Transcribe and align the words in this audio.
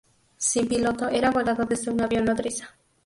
Sin 0.37 0.67
piloto, 0.67 1.09
era 1.09 1.29
volado 1.29 1.63
desde 1.65 1.91
un 1.91 2.01
avión 2.01 2.25
"nodriza". 2.25 2.73